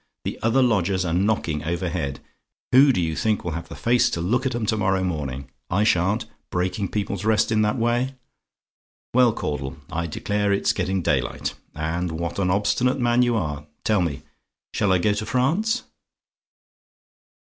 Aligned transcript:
The 0.25 0.39
other 0.41 0.63
lodgers 0.63 1.05
are 1.05 1.13
knocking 1.13 1.63
overhead: 1.63 2.21
who 2.71 2.91
do 2.91 2.99
you 2.99 3.15
think 3.15 3.43
will 3.43 3.51
have 3.51 3.69
the 3.69 3.75
face 3.75 4.09
to 4.09 4.19
look 4.19 4.47
at 4.47 4.55
'em 4.55 4.65
to 4.65 4.75
morrow 4.75 5.03
morning? 5.03 5.51
I 5.69 5.83
sha'n't 5.83 6.25
breaking 6.49 6.87
people's 6.87 7.23
rest 7.23 7.51
in 7.51 7.61
that 7.61 7.77
way! 7.77 8.15
"Well, 9.13 9.31
Caudle 9.31 9.77
I 9.91 10.07
declare 10.07 10.51
it's 10.51 10.73
getting 10.73 11.03
daylight, 11.03 11.53
and 11.75 12.13
what 12.13 12.39
an 12.39 12.49
obstinate 12.49 12.99
man 12.99 13.21
you 13.21 13.35
are! 13.35 13.67
tell 13.83 14.01
me, 14.01 14.23
shall 14.73 14.91
I 14.91 14.97
go 14.97 15.13
to 15.13 15.23
France?" 15.27 15.83